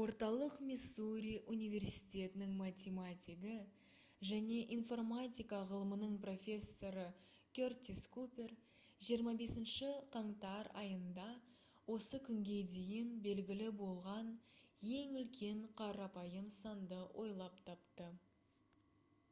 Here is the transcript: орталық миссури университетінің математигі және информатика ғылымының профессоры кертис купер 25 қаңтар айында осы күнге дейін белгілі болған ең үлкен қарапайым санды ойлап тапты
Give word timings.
орталық 0.00 0.56
миссури 0.70 1.30
университетінің 1.52 2.50
математигі 2.58 3.52
және 4.30 4.58
информатика 4.76 5.60
ғылымының 5.70 6.18
профессоры 6.26 7.06
кертис 7.60 8.02
купер 8.18 8.52
25 9.10 9.78
қаңтар 10.18 10.70
айында 10.82 11.28
осы 11.96 12.22
күнге 12.28 12.60
дейін 12.76 13.16
белгілі 13.30 13.72
болған 13.82 14.32
ең 15.00 15.18
үлкен 15.24 15.66
қарапайым 15.82 16.52
санды 16.62 17.02
ойлап 17.26 17.68
тапты 17.70 18.12